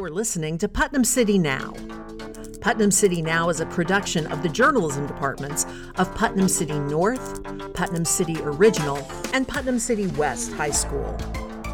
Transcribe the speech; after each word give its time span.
You're 0.00 0.08
listening 0.08 0.56
to 0.56 0.66
Putnam 0.66 1.04
City 1.04 1.38
Now. 1.38 1.74
Putnam 2.62 2.90
City 2.90 3.20
Now 3.20 3.50
is 3.50 3.60
a 3.60 3.66
production 3.66 4.26
of 4.28 4.42
the 4.42 4.48
journalism 4.48 5.06
departments 5.06 5.66
of 5.96 6.14
Putnam 6.14 6.48
City 6.48 6.78
North, 6.78 7.44
Putnam 7.74 8.06
City 8.06 8.40
Original, 8.40 9.06
and 9.34 9.46
Putnam 9.46 9.78
City 9.78 10.06
West 10.06 10.52
High 10.52 10.70
School. 10.70 11.14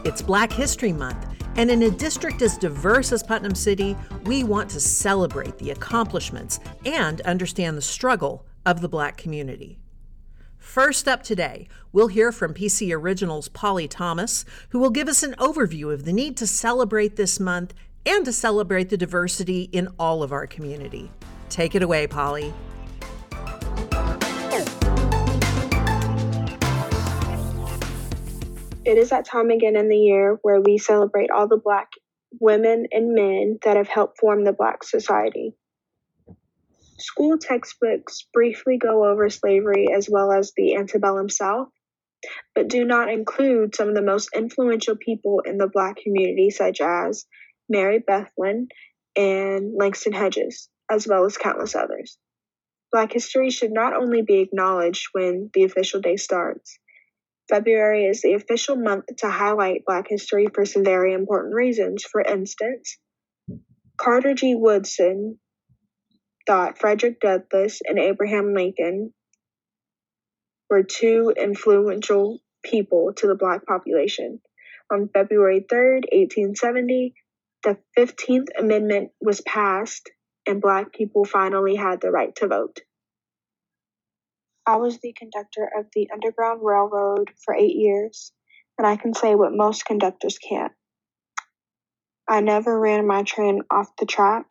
It's 0.04 0.22
Black 0.22 0.52
History 0.52 0.92
Month, 0.92 1.24
and 1.54 1.70
in 1.70 1.84
a 1.84 1.90
district 1.92 2.42
as 2.42 2.58
diverse 2.58 3.12
as 3.12 3.22
Putnam 3.22 3.54
City, 3.54 3.96
we 4.24 4.42
want 4.42 4.70
to 4.70 4.80
celebrate 4.80 5.56
the 5.58 5.70
accomplishments 5.70 6.58
and 6.84 7.20
understand 7.20 7.78
the 7.78 7.82
struggle 7.82 8.44
of 8.66 8.80
the 8.80 8.88
Black 8.88 9.16
community. 9.16 9.78
First 10.58 11.06
up 11.06 11.22
today, 11.22 11.68
we'll 11.92 12.08
hear 12.08 12.32
from 12.32 12.54
PC 12.54 12.92
Originals 12.92 13.48
Polly 13.48 13.86
Thomas, 13.86 14.44
who 14.70 14.80
will 14.80 14.90
give 14.90 15.06
us 15.06 15.22
an 15.22 15.34
overview 15.34 15.94
of 15.94 16.04
the 16.04 16.12
need 16.12 16.36
to 16.38 16.46
celebrate 16.48 17.14
this 17.14 17.38
month 17.38 17.72
and 18.06 18.24
to 18.24 18.32
celebrate 18.32 18.88
the 18.88 18.96
diversity 18.96 19.68
in 19.72 19.88
all 19.98 20.22
of 20.22 20.32
our 20.32 20.46
community. 20.46 21.10
Take 21.48 21.74
it 21.74 21.82
away, 21.82 22.06
Polly. 22.06 22.54
It 28.84 28.98
is 28.98 29.10
that 29.10 29.24
time 29.24 29.50
again 29.50 29.74
in 29.74 29.88
the 29.88 29.96
year 29.96 30.38
where 30.42 30.60
we 30.60 30.78
celebrate 30.78 31.30
all 31.32 31.48
the 31.48 31.56
Black 31.56 31.88
women 32.40 32.86
and 32.92 33.14
men 33.14 33.58
that 33.64 33.76
have 33.76 33.88
helped 33.88 34.20
form 34.20 34.44
the 34.44 34.52
Black 34.52 34.84
society. 34.84 35.54
School 36.98 37.36
textbooks 37.36 38.26
briefly 38.32 38.78
go 38.78 39.04
over 39.04 39.28
slavery 39.28 39.88
as 39.92 40.08
well 40.08 40.30
as 40.30 40.52
the 40.56 40.76
antebellum 40.76 41.28
South, 41.28 41.68
but 42.54 42.68
do 42.68 42.84
not 42.84 43.10
include 43.10 43.74
some 43.74 43.88
of 43.88 43.94
the 43.96 44.02
most 44.02 44.30
influential 44.34 44.96
people 44.96 45.40
in 45.40 45.58
the 45.58 45.68
Black 45.68 45.96
community, 45.96 46.50
such 46.50 46.80
as 46.80 47.26
Mary 47.68 48.02
Bethune, 48.04 48.68
and 49.16 49.74
Langston 49.76 50.12
Hughes, 50.12 50.68
as 50.90 51.06
well 51.06 51.24
as 51.24 51.38
countless 51.38 51.74
others. 51.74 52.18
Black 52.92 53.12
history 53.12 53.50
should 53.50 53.72
not 53.72 53.94
only 53.94 54.22
be 54.22 54.40
acknowledged 54.40 55.08
when 55.12 55.50
the 55.52 55.64
official 55.64 56.00
day 56.00 56.16
starts. 56.16 56.78
February 57.48 58.06
is 58.06 58.22
the 58.22 58.34
official 58.34 58.76
month 58.76 59.04
to 59.18 59.30
highlight 59.30 59.84
Black 59.86 60.06
history 60.08 60.46
for 60.52 60.64
some 60.64 60.84
very 60.84 61.12
important 61.12 61.54
reasons. 61.54 62.04
For 62.04 62.20
instance, 62.20 62.98
Carter 63.96 64.34
G. 64.34 64.54
Woodson 64.54 65.38
thought 66.46 66.78
Frederick 66.78 67.20
Douglass 67.20 67.80
and 67.84 67.98
Abraham 67.98 68.54
Lincoln 68.54 69.12
were 70.68 70.82
two 70.82 71.32
influential 71.36 72.40
people 72.64 73.12
to 73.16 73.26
the 73.26 73.36
Black 73.36 73.64
population. 73.66 74.40
On 74.92 75.08
February 75.12 75.60
3rd, 75.60 76.04
1870, 76.12 77.14
the 77.66 77.76
15th 77.98 78.46
Amendment 78.56 79.10
was 79.20 79.40
passed 79.40 80.08
and 80.46 80.62
Black 80.62 80.92
people 80.92 81.24
finally 81.24 81.74
had 81.74 82.00
the 82.00 82.12
right 82.12 82.34
to 82.36 82.46
vote. 82.46 82.78
I 84.64 84.76
was 84.76 84.98
the 84.98 85.12
conductor 85.12 85.68
of 85.76 85.86
the 85.92 86.08
Underground 86.12 86.60
Railroad 86.62 87.30
for 87.44 87.54
eight 87.54 87.74
years, 87.74 88.32
and 88.78 88.86
I 88.86 88.94
can 88.94 89.14
say 89.14 89.34
what 89.34 89.50
most 89.52 89.84
conductors 89.84 90.38
can't. 90.38 90.72
I 92.28 92.40
never 92.40 92.78
ran 92.78 93.04
my 93.04 93.24
train 93.24 93.62
off 93.68 93.88
the 93.98 94.06
track, 94.06 94.46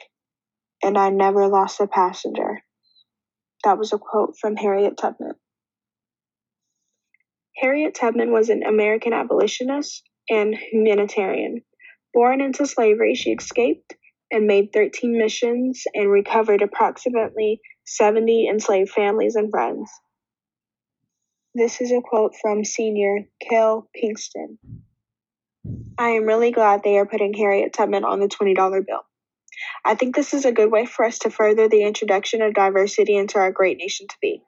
and 0.83 0.97
I 0.97 1.09
never 1.09 1.47
lost 1.47 1.79
a 1.79 1.87
passenger. 1.87 2.63
That 3.63 3.77
was 3.77 3.93
a 3.93 3.97
quote 3.97 4.35
from 4.39 4.57
Harriet 4.57 4.97
Tubman. 4.97 5.35
Harriet 7.55 7.95
Tubman 7.95 8.33
was 8.33 8.49
an 8.49 8.63
American 8.63 9.13
abolitionist 9.13 10.03
and 10.29 10.53
humanitarian 10.53 11.61
Born 12.15 12.39
into 12.39 12.65
slavery, 12.65 13.13
she 13.13 13.31
escaped 13.31 13.93
and 14.31 14.47
made 14.47 14.71
13 14.71 15.17
missions 15.17 15.83
and 15.93 16.09
recovered 16.09 16.61
approximately 16.61 17.59
70 17.85 18.47
enslaved 18.49 18.89
families 18.89 19.35
and 19.35 19.51
friends. 19.51 19.91
This 21.53 21.81
is 21.81 21.91
a 21.91 21.99
quote 22.01 22.33
from 22.41 22.63
senior 22.63 23.27
Kel 23.41 23.89
Pinkston. 23.93 24.57
I 25.97 26.11
am 26.11 26.23
really 26.23 26.51
glad 26.51 26.83
they 26.83 26.97
are 26.97 27.05
putting 27.05 27.33
Harriet 27.33 27.73
Tubman 27.73 28.05
on 28.05 28.21
the 28.21 28.29
$20 28.29 28.55
bill. 28.87 29.01
I 29.83 29.95
think 29.95 30.15
this 30.15 30.33
is 30.33 30.45
a 30.45 30.53
good 30.53 30.71
way 30.71 30.85
for 30.85 31.03
us 31.03 31.19
to 31.19 31.29
further 31.29 31.67
the 31.67 31.83
introduction 31.83 32.41
of 32.41 32.53
diversity 32.53 33.17
into 33.17 33.39
our 33.39 33.51
great 33.51 33.77
nation 33.77 34.07
to 34.07 34.15
be. 34.21 34.41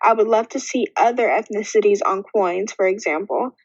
I 0.00 0.12
would 0.12 0.28
love 0.28 0.48
to 0.50 0.60
see 0.60 0.86
other 0.96 1.26
ethnicities 1.26 2.00
on 2.06 2.22
coins, 2.22 2.72
for 2.72 2.86
example, 2.86 3.56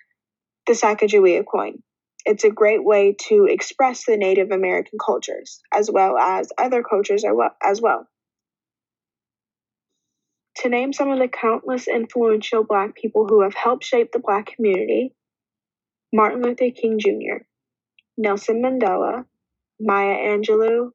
the 0.66 0.74
Sacagawea 0.74 1.44
coin. 1.46 1.84
It's 2.30 2.44
a 2.44 2.52
great 2.52 2.84
way 2.84 3.16
to 3.30 3.48
express 3.50 4.06
the 4.06 4.16
Native 4.16 4.52
American 4.52 5.00
cultures 5.04 5.62
as 5.74 5.90
well 5.92 6.16
as 6.16 6.52
other 6.60 6.84
cultures 6.84 7.26
as 7.64 7.82
well. 7.82 8.08
To 10.58 10.70
name 10.70 10.94
some 10.94 11.10
of 11.10 11.18
the 11.18 11.28
countless 11.28 11.88
influential 11.88 12.64
Black 12.64 12.94
people 12.94 13.26
who 13.28 13.42
have 13.42 13.56
helped 13.56 13.84
shape 13.84 14.12
the 14.12 14.20
Black 14.20 14.46
community 14.56 15.16
Martin 16.14 16.44
Luther 16.44 16.70
King 16.70 17.00
Jr., 17.00 17.46
Nelson 18.16 18.62
Mandela, 18.62 19.26
Maya 19.80 20.16
Angelou, 20.16 20.92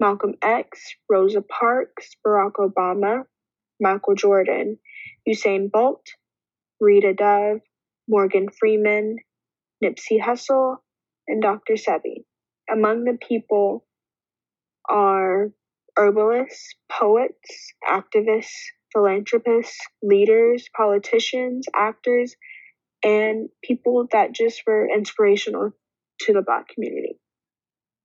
Malcolm 0.00 0.34
X, 0.42 0.80
Rosa 1.08 1.42
Parks, 1.42 2.16
Barack 2.26 2.54
Obama, 2.58 3.22
Michael 3.80 4.16
Jordan, 4.16 4.78
Usain 5.28 5.70
Bolt, 5.70 6.06
Rita 6.80 7.14
Dove, 7.14 7.60
Morgan 8.08 8.48
Freeman, 8.48 9.18
Nipsey 9.82 10.20
Hussle, 10.20 10.76
and 11.26 11.42
Dr. 11.42 11.74
Sebi. 11.74 12.24
Among 12.70 13.04
the 13.04 13.18
people 13.20 13.84
are 14.88 15.50
herbalists, 15.96 16.74
poets, 16.90 17.72
activists, 17.88 18.54
philanthropists, 18.92 19.78
leaders, 20.02 20.68
politicians, 20.76 21.66
actors, 21.74 22.34
and 23.02 23.48
people 23.62 24.06
that 24.12 24.32
just 24.32 24.62
were 24.66 24.88
inspirational 24.88 25.72
to 26.20 26.32
the 26.32 26.42
Black 26.42 26.68
community. 26.68 27.18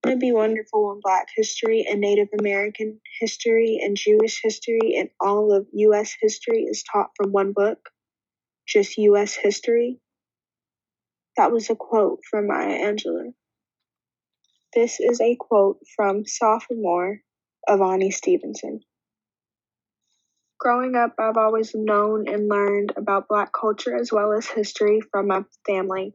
It 0.04 0.10
would 0.10 0.20
be 0.20 0.32
wonderful 0.32 0.90
when 0.90 1.00
Black 1.02 1.28
history 1.36 1.86
and 1.90 2.00
Native 2.00 2.28
American 2.40 3.02
history 3.20 3.80
and 3.84 3.98
Jewish 3.98 4.40
history 4.44 4.96
and 4.98 5.10
all 5.20 5.52
of 5.52 5.68
U.S. 5.74 6.14
history 6.22 6.66
is 6.70 6.84
taught 6.84 7.10
from 7.18 7.32
one 7.32 7.54
book, 7.54 7.90
just 8.68 8.98
U.S. 9.00 9.36
history. 9.36 10.00
That 11.38 11.52
was 11.52 11.70
a 11.70 11.76
quote 11.76 12.20
from 12.30 12.48
Maya 12.48 12.80
Angelou. 12.80 13.34
This 14.74 15.00
is 15.00 15.20
a 15.22 15.36
quote 15.36 15.80
from 15.96 16.26
sophomore 16.26 17.20
Avani 17.68 18.14
Stevenson. 18.14 18.82
Growing 20.60 20.96
up, 20.96 21.16
I've 21.20 21.38
always 21.38 21.76
known 21.76 22.28
and 22.28 22.48
learned 22.48 22.94
about 22.98 23.28
Black 23.28 23.52
culture 23.52 23.96
as 23.96 24.12
well 24.12 24.32
as 24.32 24.48
history 24.48 25.02
from 25.12 25.28
my 25.28 25.44
family. 25.66 26.14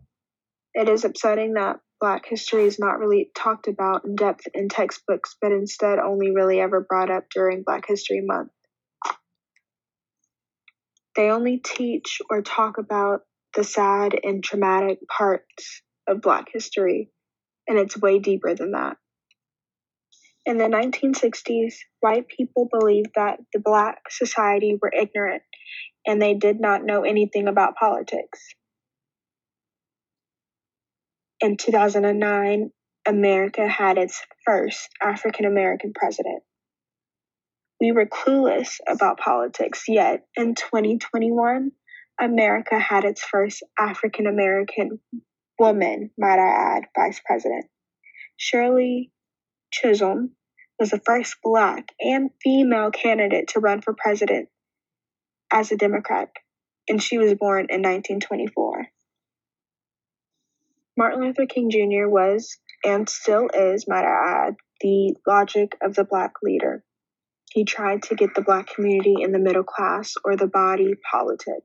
It 0.74 0.88
is 0.88 1.04
upsetting 1.04 1.54
that 1.54 1.80
Black 2.00 2.24
history 2.26 2.64
is 2.64 2.78
not 2.78 2.98
really 2.98 3.30
talked 3.36 3.68
about 3.68 4.04
in 4.06 4.16
depth 4.16 4.46
in 4.54 4.68
textbooks, 4.70 5.36
but 5.40 5.52
instead 5.52 5.98
only 5.98 6.30
really 6.30 6.60
ever 6.60 6.80
brought 6.80 7.10
up 7.10 7.24
during 7.34 7.62
Black 7.62 7.86
History 7.86 8.22
Month. 8.24 8.50
They 11.14 11.30
only 11.30 11.58
teach 11.58 12.22
or 12.30 12.40
talk 12.40 12.78
about 12.78 13.22
the 13.54 13.64
sad 13.64 14.18
and 14.22 14.42
traumatic 14.42 14.98
parts 15.08 15.82
of 16.06 16.20
Black 16.20 16.46
history, 16.52 17.10
and 17.66 17.78
it's 17.78 18.00
way 18.00 18.18
deeper 18.18 18.54
than 18.54 18.72
that. 18.72 18.96
In 20.46 20.58
the 20.58 20.64
1960s, 20.64 21.74
white 22.00 22.26
people 22.28 22.68
believed 22.70 23.10
that 23.14 23.38
the 23.52 23.60
Black 23.60 23.98
society 24.10 24.78
were 24.80 24.92
ignorant 24.92 25.42
and 26.06 26.20
they 26.20 26.34
did 26.34 26.60
not 26.60 26.84
know 26.84 27.02
anything 27.02 27.46
about 27.46 27.76
politics. 27.76 28.54
In 31.40 31.56
2009, 31.56 32.70
America 33.06 33.66
had 33.66 33.98
its 33.98 34.22
first 34.44 34.88
African 35.02 35.44
American 35.44 35.92
president. 35.94 36.42
We 37.80 37.92
were 37.92 38.06
clueless 38.06 38.78
about 38.86 39.18
politics, 39.18 39.84
yet 39.88 40.26
in 40.36 40.54
2021, 40.54 41.72
America 42.20 42.78
had 42.78 43.04
its 43.04 43.22
first 43.22 43.62
African 43.78 44.26
American 44.26 45.00
woman, 45.58 46.10
might 46.18 46.38
I 46.38 46.76
add, 46.76 46.84
vice 46.94 47.20
president. 47.24 47.64
Shirley 48.36 49.10
Chisholm 49.70 50.32
was 50.78 50.90
the 50.90 51.00
first 51.04 51.36
black 51.42 51.88
and 51.98 52.30
female 52.42 52.90
candidate 52.90 53.48
to 53.48 53.60
run 53.60 53.80
for 53.80 53.94
president 53.94 54.48
as 55.50 55.72
a 55.72 55.76
Democrat, 55.76 56.28
and 56.88 57.02
she 57.02 57.16
was 57.16 57.34
born 57.34 57.66
in 57.70 57.82
1924. 57.82 58.86
Martin 60.96 61.22
Luther 61.22 61.46
King 61.46 61.70
Jr. 61.70 62.08
was, 62.08 62.58
and 62.84 63.08
still 63.08 63.48
is, 63.54 63.88
might 63.88 64.04
I 64.04 64.48
add, 64.48 64.56
the 64.82 65.14
logic 65.26 65.76
of 65.82 65.94
the 65.94 66.04
black 66.04 66.34
leader. 66.42 66.84
He 67.50 67.64
tried 67.64 68.02
to 68.04 68.14
get 68.14 68.34
the 68.34 68.42
black 68.42 68.68
community 68.74 69.16
in 69.20 69.32
the 69.32 69.38
middle 69.38 69.64
class 69.64 70.14
or 70.24 70.36
the 70.36 70.46
body 70.46 70.94
politic 71.10 71.62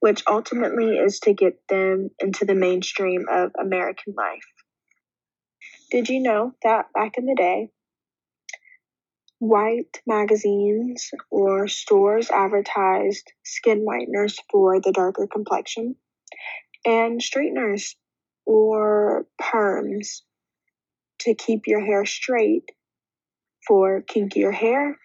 which 0.00 0.22
ultimately 0.26 0.96
is 0.96 1.20
to 1.20 1.32
get 1.32 1.58
them 1.68 2.10
into 2.18 2.44
the 2.44 2.54
mainstream 2.54 3.26
of 3.30 3.52
American 3.58 4.14
life. 4.16 4.44
Did 5.90 6.08
you 6.08 6.20
know 6.20 6.54
that 6.62 6.86
back 6.94 7.18
in 7.18 7.26
the 7.26 7.34
day, 7.34 7.70
white 9.40 10.00
magazines 10.06 11.10
or 11.30 11.66
stores 11.66 12.30
advertised 12.30 13.32
skin 13.42 13.84
whiteners 13.84 14.38
for 14.50 14.80
the 14.80 14.92
darker 14.92 15.26
complexion 15.26 15.96
and 16.84 17.20
straighteners 17.20 17.96
or 18.46 19.26
perms 19.40 20.22
to 21.20 21.34
keep 21.34 21.66
your 21.66 21.84
hair 21.84 22.04
straight 22.04 22.70
for 23.66 24.02
kinkier 24.02 24.52
hair. 24.52 24.96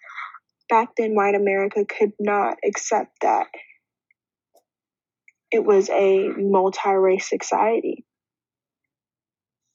Back 0.69 0.89
then, 0.97 1.15
white 1.15 1.35
America 1.35 1.85
could 1.85 2.13
not 2.19 2.57
accept 2.65 3.21
that 3.21 3.47
it 5.55 5.63
was 5.63 5.89
a 5.89 6.27
multi 6.35 6.91
race 6.91 7.29
society. 7.29 8.05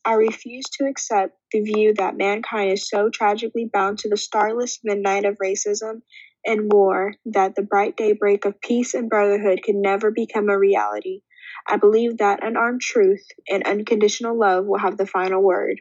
I 0.04 0.12
refuse 0.14 0.66
to 0.74 0.84
accept 0.84 1.38
the 1.52 1.60
view 1.62 1.94
that 1.94 2.18
mankind 2.18 2.72
is 2.72 2.86
so 2.86 3.08
tragically 3.08 3.68
bound 3.70 3.98
to 4.00 4.10
the 4.10 4.16
starless 4.18 4.80
midnight 4.84 5.24
of 5.24 5.38
racism 5.42 6.02
and 6.44 6.70
war 6.70 7.14
that 7.26 7.54
the 7.54 7.62
bright 7.62 7.96
daybreak 7.96 8.44
of 8.44 8.60
peace 8.60 8.92
and 8.92 9.08
brotherhood 9.08 9.62
can 9.62 9.80
never 9.80 10.10
become 10.10 10.50
a 10.50 10.58
reality. 10.58 11.20
I 11.66 11.78
believe 11.78 12.18
that 12.18 12.44
unarmed 12.44 12.82
truth 12.82 13.26
and 13.48 13.66
unconditional 13.66 14.38
love 14.38 14.66
will 14.66 14.78
have 14.78 14.98
the 14.98 15.06
final 15.06 15.42
word. 15.42 15.80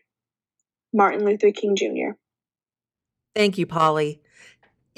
Martin 0.94 1.26
Luther 1.26 1.52
King 1.52 1.76
Jr. 1.76 2.16
Thank 3.36 3.58
you, 3.58 3.66
Polly. 3.66 4.22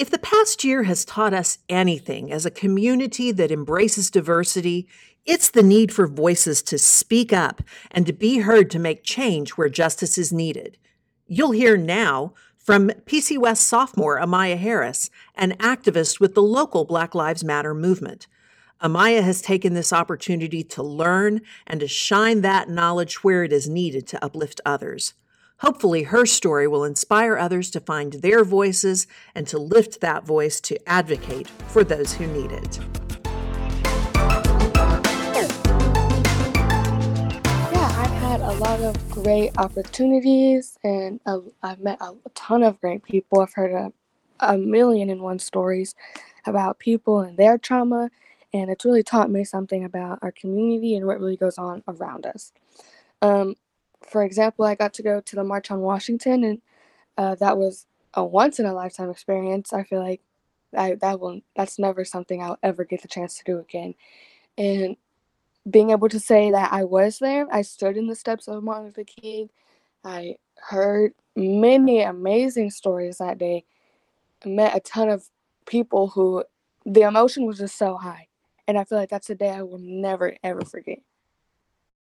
If 0.01 0.09
the 0.09 0.18
past 0.18 0.63
year 0.63 0.81
has 0.86 1.06
taught 1.06 1.31
us 1.31 1.59
anything 1.69 2.31
as 2.31 2.44
a 2.44 2.50
community 2.50 3.31
that 3.33 3.51
embraces 3.51 4.09
diversity, 4.09 4.88
it's 5.27 5.51
the 5.51 5.62
need 5.62 5.94
for 5.94 6.07
voices 6.07 6.63
to 6.63 6.80
speak 6.80 7.31
up 7.31 7.62
and 7.92 8.07
to 8.07 8.12
be 8.12 8.39
heard 8.39 8.71
to 8.71 8.80
make 8.80 9.03
change 9.03 9.51
where 9.51 9.69
justice 9.69 10.18
is 10.18 10.33
needed. 10.33 10.80
You'll 11.27 11.51
hear 11.51 11.77
now 11.77 12.33
from 12.57 12.89
PC 13.06 13.38
West 13.38 13.68
sophomore 13.68 14.19
Amaya 14.19 14.57
Harris, 14.57 15.12
an 15.36 15.51
activist 15.59 16.19
with 16.19 16.33
the 16.33 16.42
local 16.42 16.83
Black 16.83 17.13
Lives 17.13 17.44
Matter 17.44 17.75
movement. 17.75 18.25
Amaya 18.81 19.21
has 19.21 19.39
taken 19.39 19.75
this 19.75 19.94
opportunity 19.94 20.63
to 20.63 20.81
learn 20.81 21.42
and 21.68 21.80
to 21.80 21.88
shine 21.88 22.42
that 22.42 22.69
knowledge 22.69 23.24
where 23.24 23.44
it 23.44 23.53
is 23.53 23.69
needed 23.69 24.07
to 24.07 24.25
uplift 24.25 24.62
others. 24.65 25.13
Hopefully, 25.62 26.04
her 26.04 26.25
story 26.25 26.68
will 26.68 26.84
inspire 26.84 27.38
others 27.38 27.69
to 27.69 27.80
find 27.80 28.13
their 28.13 28.44
voices 28.44 29.06
and 29.36 29.48
to 29.48 29.60
lift 29.60 30.02
that 30.02 30.25
voice 30.25 30.60
to 30.60 30.90
advocate 30.90 31.48
for 31.68 31.84
those 31.84 32.13
who 32.13 32.25
need 32.25 32.52
it. 32.52 32.80
Yeah, 37.72 37.94
I've 37.96 38.10
had 38.10 38.42
a 38.42 38.54
lot 38.54 38.80
of 38.80 39.12
great 39.12 39.56
opportunities 39.60 40.80
and 40.84 41.19
I've 41.62 41.80
met 41.80 42.02
a 42.02 42.16
ton 42.34 42.63
of 42.63 42.81
great 42.81 43.04
people. 43.04 43.42
I've 43.42 43.54
heard 43.54 43.72
a, 43.72 43.94
a 44.40 44.58
million 44.58 45.12
and 45.12 45.22
one 45.22 45.38
stories 45.38 45.94
about 46.48 46.80
people 46.80 47.19
and 47.19 47.38
their 47.38 47.60
trauma, 47.60 48.10
and 48.52 48.72
it's 48.72 48.84
really 48.84 49.04
taught 49.04 49.30
me 49.30 49.44
something 49.44 49.84
about 49.84 50.18
our 50.24 50.31
community 50.31 50.96
and 50.96 51.06
what 51.06 51.19
really 51.19 51.38
goes 51.38 51.60
on 51.60 51.84
around 51.88 52.25
us. 52.25 52.52
Um, 53.22 53.58
for 54.01 54.24
example, 54.24 54.65
I 54.65 54.75
got 54.75 54.94
to 54.95 55.03
go 55.03 55.21
to 55.21 55.36
the 55.36 55.44
March 55.44 55.71
on 55.71 55.81
Washington, 55.81 56.44
and 56.44 56.62
uh, 57.18 57.36
that 57.36 57.57
was 57.57 57.88
a 58.13 58.24
once 58.25 58.59
in 58.59 58.65
a 58.65 58.74
lifetime 58.74 59.09
experience. 59.09 59.74
I 59.74 59.83
feel 59.83 60.00
like 60.00 60.21
I, 60.77 60.95
that 60.95 61.19
will 61.19 61.42
that's 61.56 61.80
never 61.80 62.06
something 62.06 62.42
I'll 62.42 62.57
ever 62.63 62.86
get 62.86 63.01
the 63.01 63.07
chance 63.07 63.38
to 63.38 63.44
do 63.45 63.59
again. 63.59 63.95
And 64.57 64.98
being 65.69 65.92
able 65.92 66.09
to 66.09 66.19
say 66.19 66.51
that 66.51 66.74
I 66.74 66.83
was 66.83 67.19
there, 67.19 67.48
I 67.51 67.62
stood 67.62 67.98
in 67.98 68.07
the 68.07 68.15
steps 68.15 68.48
of 68.48 68.63
Martin 68.63 68.86
Luther 68.86 69.03
King. 69.03 69.50
I 70.03 70.38
heard 70.57 71.13
many 71.36 72.01
amazing 72.01 72.71
stories 72.71 73.18
that 73.19 73.38
day. 73.38 73.65
Met 74.45 74.75
a 74.75 74.80
ton 74.81 75.09
of 75.09 75.30
people 75.68 76.07
who 76.07 76.44
the 76.86 77.01
emotion 77.01 77.45
was 77.45 77.59
just 77.59 77.77
so 77.77 77.98
high. 77.98 78.27
And 78.68 78.77
I 78.77 78.83
feel 78.86 78.98
like 78.98 79.09
that's 79.09 79.30
a 79.30 79.36
day 79.36 79.50
I 79.51 79.62
will 79.63 79.80
never 79.80 80.36
ever 80.44 80.62
forget. 80.65 81.00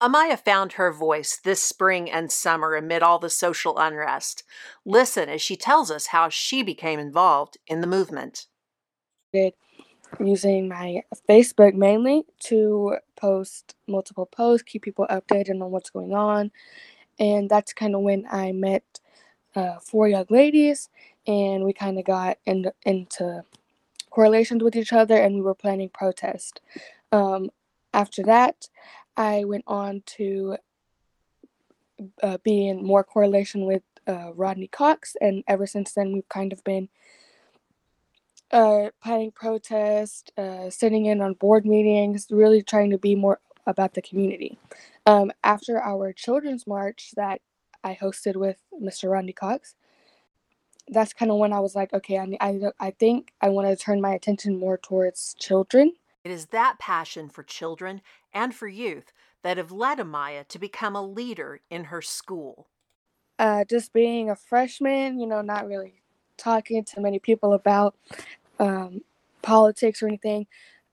Amaya 0.01 0.37
found 0.37 0.73
her 0.73 0.91
voice 0.91 1.37
this 1.37 1.61
spring 1.61 2.09
and 2.09 2.31
summer 2.31 2.75
amid 2.75 3.01
all 3.01 3.17
the 3.17 3.29
social 3.29 3.77
unrest. 3.79 4.43
Listen 4.85 5.27
as 5.27 5.41
she 5.41 5.55
tells 5.55 5.89
us 5.89 6.07
how 6.07 6.29
she 6.29 6.61
became 6.61 6.99
involved 6.99 7.57
in 7.65 7.81
the 7.81 7.87
movement. 7.87 8.45
Using 10.19 10.69
my 10.69 11.01
Facebook 11.27 11.73
mainly 11.73 12.23
to 12.41 12.97
post 13.15 13.75
multiple 13.87 14.27
posts, 14.27 14.63
keep 14.63 14.83
people 14.83 15.07
updated 15.09 15.61
on 15.61 15.71
what's 15.71 15.89
going 15.89 16.13
on. 16.13 16.51
And 17.19 17.49
that's 17.49 17.73
kind 17.73 17.95
of 17.95 18.01
when 18.01 18.25
I 18.31 18.51
met 18.51 18.83
uh, 19.55 19.79
four 19.79 20.07
young 20.07 20.27
ladies 20.29 20.89
and 21.25 21.63
we 21.63 21.73
kind 21.73 21.97
of 21.97 22.05
got 22.05 22.37
in, 22.45 22.71
into 22.83 23.43
correlations 24.11 24.63
with 24.63 24.75
each 24.75 24.93
other 24.93 25.15
and 25.15 25.35
we 25.35 25.41
were 25.41 25.55
planning 25.55 25.89
protest. 25.89 26.61
Um, 27.11 27.49
after 27.93 28.21
that, 28.23 28.69
I 29.17 29.43
went 29.45 29.63
on 29.65 30.03
to 30.17 30.57
uh, 32.21 32.37
be 32.43 32.67
in 32.67 32.85
more 32.85 33.03
correlation 33.03 33.65
with 33.65 33.81
uh, 34.07 34.31
Rodney 34.33 34.67
Cox, 34.67 35.17
and 35.19 35.43
ever 35.47 35.65
since 35.65 35.93
then, 35.93 36.13
we've 36.13 36.29
kind 36.29 36.53
of 36.53 36.63
been 36.63 36.87
uh, 38.51 38.89
planning 39.03 39.31
protests, 39.31 40.31
uh, 40.37 40.69
sitting 40.69 41.07
in 41.07 41.19
on 41.21 41.33
board 41.33 41.65
meetings, 41.65 42.27
really 42.29 42.61
trying 42.61 42.91
to 42.91 42.97
be 42.97 43.15
more 43.15 43.39
about 43.65 43.95
the 43.95 44.01
community. 44.01 44.57
Um, 45.05 45.31
after 45.43 45.81
our 45.81 46.13
children's 46.13 46.67
march 46.67 47.11
that 47.17 47.41
I 47.83 47.97
hosted 47.99 48.35
with 48.35 48.57
Mr. 48.81 49.11
Rodney 49.11 49.33
Cox, 49.33 49.75
that's 50.89 51.11
kind 51.11 51.31
of 51.31 51.37
when 51.37 51.51
I 51.51 51.59
was 51.59 51.75
like, 51.75 51.91
okay, 51.91 52.17
I, 52.17 52.37
I, 52.39 52.59
I 52.79 52.91
think 52.91 53.33
I 53.41 53.49
want 53.49 53.67
to 53.67 53.75
turn 53.75 53.99
my 53.99 54.13
attention 54.13 54.57
more 54.57 54.77
towards 54.77 55.35
children 55.37 55.93
it 56.27 56.31
is 56.31 56.47
that 56.47 56.77
passion 56.77 57.29
for 57.29 57.41
children 57.41 58.01
and 58.33 58.53
for 58.53 58.67
youth 58.67 59.13
that 59.43 59.55
have 59.55 59.71
led 59.71 59.97
Amaya 59.97 60.45
to 60.49 60.59
become 60.59 60.93
a 60.93 61.01
leader 61.01 61.61
in 61.69 61.85
her 61.85 62.01
school. 62.01 62.67
Uh, 63.39 63.63
just 63.63 63.93
being 63.93 64.29
a 64.29 64.35
freshman, 64.35 65.21
you 65.21 65.25
know, 65.25 65.39
not 65.39 65.65
really 65.65 66.01
talking 66.35 66.83
to 66.83 66.99
many 66.99 67.17
people 67.17 67.53
about 67.53 67.95
um, 68.59 68.99
politics 69.41 70.03
or 70.03 70.07
anything. 70.07 70.47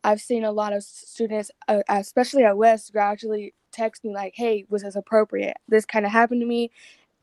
I've 0.05 0.21
seen 0.21 0.45
a 0.45 0.53
lot 0.53 0.73
of 0.73 0.85
students, 0.85 1.51
uh, 1.67 1.83
especially 1.89 2.45
at 2.45 2.57
West, 2.57 2.93
gradually 2.93 3.55
text 3.73 4.05
me 4.05 4.15
like, 4.15 4.35
"Hey, 4.37 4.67
was 4.69 4.83
this 4.83 4.95
appropriate? 4.95 5.57
This 5.67 5.85
kind 5.85 6.07
of 6.07 6.13
happened 6.13 6.43
to 6.43 6.47
me. 6.47 6.71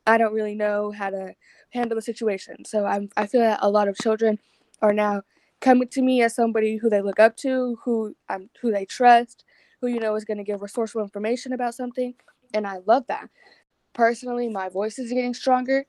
I 0.06 0.18
don't 0.18 0.34
really 0.34 0.54
know 0.54 0.90
how 0.92 1.08
to 1.08 1.34
handle 1.70 1.96
the 1.96 2.02
situation." 2.02 2.66
So 2.66 2.84
I'm, 2.84 3.08
I 3.16 3.26
feel 3.26 3.40
that 3.40 3.60
a 3.62 3.70
lot 3.70 3.88
of 3.88 3.96
children 3.96 4.38
are 4.82 4.92
now 4.92 5.22
coming 5.62 5.88
to 5.88 6.02
me 6.02 6.22
as 6.22 6.34
somebody 6.34 6.76
who 6.76 6.90
they 6.90 7.00
look 7.00 7.20
up 7.20 7.36
to, 7.38 7.78
who 7.84 8.14
um, 8.28 8.50
who 8.60 8.70
they 8.70 8.84
trust, 8.84 9.44
who 9.80 9.86
you 9.88 10.00
know 10.00 10.16
is 10.16 10.26
going 10.26 10.38
to 10.38 10.44
give 10.44 10.60
resourceful 10.60 11.02
information 11.02 11.54
about 11.54 11.74
something, 11.74 12.14
and 12.52 12.66
I 12.66 12.80
love 12.86 13.06
that. 13.08 13.30
Personally, 13.94 14.48
my 14.50 14.68
voice 14.68 14.98
is 14.98 15.12
getting 15.12 15.34
stronger, 15.34 15.86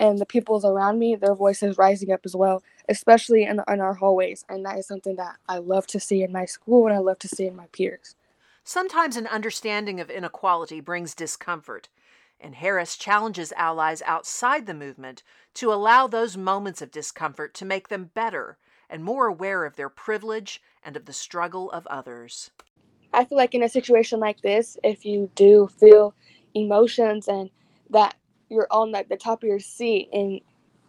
and 0.00 0.18
the 0.18 0.26
people's 0.26 0.64
around 0.64 0.98
me, 0.98 1.14
their 1.14 1.34
voice 1.34 1.62
is 1.62 1.78
rising 1.78 2.10
up 2.10 2.22
as 2.24 2.34
well, 2.34 2.62
especially 2.88 3.44
in, 3.44 3.60
in 3.68 3.80
our 3.80 3.94
hallways, 3.94 4.44
and 4.48 4.64
that 4.66 4.78
is 4.78 4.88
something 4.88 5.16
that 5.16 5.36
I 5.48 5.58
love 5.58 5.86
to 5.88 6.00
see 6.00 6.22
in 6.22 6.32
my 6.32 6.46
school 6.46 6.86
and 6.86 6.96
I 6.96 6.98
love 6.98 7.18
to 7.20 7.28
see 7.28 7.46
in 7.46 7.56
my 7.56 7.66
peers. 7.72 8.16
Sometimes 8.64 9.16
an 9.16 9.26
understanding 9.26 10.00
of 10.00 10.10
inequality 10.10 10.80
brings 10.80 11.14
discomfort, 11.14 11.88
and 12.40 12.56
Harris 12.56 12.96
challenges 12.96 13.52
allies 13.52 14.02
outside 14.06 14.66
the 14.66 14.74
movement 14.74 15.22
to 15.54 15.72
allow 15.72 16.06
those 16.06 16.36
moments 16.36 16.82
of 16.82 16.90
discomfort 16.90 17.54
to 17.54 17.64
make 17.64 17.88
them 17.88 18.10
better 18.14 18.56
and 18.92 19.02
more 19.02 19.26
aware 19.26 19.64
of 19.64 19.74
their 19.74 19.88
privilege 19.88 20.62
and 20.84 20.96
of 20.96 21.06
the 21.06 21.12
struggle 21.12 21.70
of 21.70 21.86
others. 21.86 22.50
I 23.12 23.24
feel 23.24 23.38
like 23.38 23.54
in 23.54 23.62
a 23.62 23.68
situation 23.68 24.20
like 24.20 24.40
this, 24.42 24.76
if 24.84 25.04
you 25.04 25.30
do 25.34 25.68
feel 25.80 26.14
emotions 26.54 27.26
and 27.26 27.50
that 27.90 28.14
you're 28.48 28.68
on 28.70 28.92
like 28.92 29.08
the 29.08 29.16
top 29.16 29.42
of 29.42 29.48
your 29.48 29.58
seat 29.58 30.08
and 30.12 30.40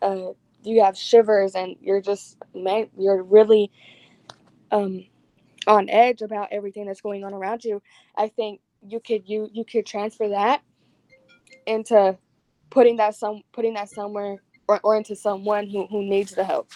uh, 0.01 0.33
you 0.63 0.83
have 0.83 0.97
shivers 0.97 1.55
and 1.55 1.75
you're 1.81 2.01
just 2.01 2.37
you're 2.97 3.23
really 3.23 3.71
um, 4.71 5.05
on 5.65 5.89
edge 5.89 6.21
about 6.21 6.49
everything 6.51 6.85
that's 6.85 7.01
going 7.01 7.23
on 7.23 7.33
around 7.33 7.63
you. 7.63 7.81
I 8.17 8.27
think 8.27 8.59
you 8.85 8.99
could 8.99 9.23
you 9.27 9.49
you 9.53 9.63
could 9.63 9.85
transfer 9.85 10.29
that 10.29 10.61
into 11.65 12.17
putting 12.69 12.97
that 12.97 13.15
some 13.15 13.43
putting 13.53 13.73
that 13.75 13.89
somewhere 13.89 14.37
or, 14.67 14.79
or 14.83 14.97
into 14.97 15.15
someone 15.15 15.69
who, 15.69 15.87
who 15.87 16.03
needs 16.03 16.31
the 16.31 16.43
help. 16.43 16.69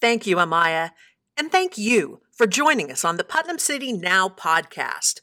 Thank 0.00 0.26
you, 0.26 0.36
Amaya. 0.36 0.90
And 1.36 1.50
thank 1.50 1.76
you 1.78 2.20
for 2.32 2.46
joining 2.46 2.90
us 2.90 3.04
on 3.04 3.16
the 3.16 3.24
Putnam 3.24 3.58
City 3.58 3.92
Now 3.92 4.28
podcast. 4.28 5.20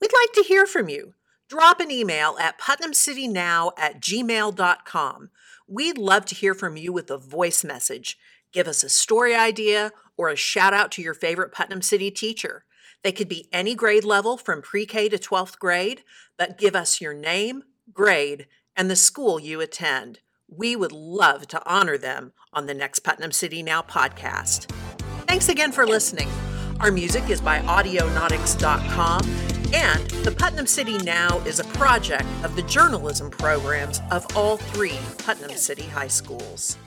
We'd 0.00 0.12
like 0.12 0.32
to 0.34 0.44
hear 0.46 0.66
from 0.66 0.88
you. 0.88 1.14
Drop 1.48 1.80
an 1.80 1.90
email 1.90 2.36
at 2.40 2.60
putnamcitynow 2.60 3.72
at 3.78 4.00
gmail.com. 4.00 5.30
We'd 5.68 5.98
love 5.98 6.24
to 6.26 6.34
hear 6.34 6.54
from 6.54 6.76
you 6.76 6.92
with 6.92 7.10
a 7.10 7.18
voice 7.18 7.64
message. 7.64 8.18
Give 8.52 8.66
us 8.66 8.82
a 8.82 8.88
story 8.88 9.34
idea 9.34 9.92
or 10.16 10.28
a 10.28 10.36
shout 10.36 10.74
out 10.74 10.90
to 10.92 11.02
your 11.02 11.14
favorite 11.14 11.52
Putnam 11.52 11.82
City 11.82 12.10
teacher. 12.10 12.64
They 13.02 13.12
could 13.12 13.28
be 13.28 13.48
any 13.52 13.74
grade 13.74 14.04
level 14.04 14.36
from 14.36 14.62
pre 14.62 14.86
K 14.86 15.08
to 15.08 15.18
12th 15.18 15.58
grade, 15.58 16.02
but 16.36 16.58
give 16.58 16.74
us 16.74 17.00
your 17.00 17.14
name, 17.14 17.62
grade, 17.92 18.48
and 18.74 18.90
the 18.90 18.96
school 18.96 19.38
you 19.38 19.60
attend. 19.60 20.20
We 20.48 20.76
would 20.76 20.92
love 20.92 21.48
to 21.48 21.62
honor 21.66 21.98
them 21.98 22.32
on 22.52 22.66
the 22.66 22.74
next 22.74 23.00
Putnam 23.00 23.32
City 23.32 23.62
Now 23.62 23.82
podcast. 23.82 24.70
Thanks 25.26 25.48
again 25.48 25.72
for 25.72 25.86
listening. 25.86 26.28
Our 26.80 26.92
music 26.92 27.28
is 27.30 27.40
by 27.40 27.60
Audionautix.com, 27.60 29.22
and 29.74 30.10
the 30.24 30.30
Putnam 30.30 30.66
City 30.66 30.98
Now 30.98 31.40
is 31.40 31.58
a 31.58 31.64
project 31.64 32.26
of 32.44 32.54
the 32.54 32.62
journalism 32.62 33.30
programs 33.30 34.00
of 34.10 34.24
all 34.36 34.56
three 34.56 34.98
Putnam 35.18 35.56
City 35.56 35.82
high 35.82 36.06
schools. 36.06 36.78